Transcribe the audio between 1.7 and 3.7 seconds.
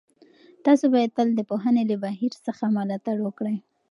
له بهیر څخه ملاتړ وکړئ.